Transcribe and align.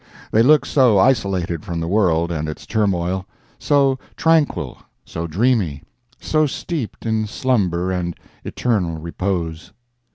They 0.31 0.41
look 0.41 0.65
so 0.65 0.97
isolated 0.97 1.63
from 1.63 1.79
the 1.79 1.87
world 1.87 2.31
and 2.31 2.49
its 2.49 2.65
turmoil—so 2.65 3.99
tranquil, 4.15 4.79
so 5.05 5.27
dreamy, 5.27 5.83
so 6.19 6.47
steeped 6.47 7.05
in 7.05 7.27
slumber 7.27 7.91
and 7.91 8.15
eternal 8.43 8.97
repose. 8.97 9.73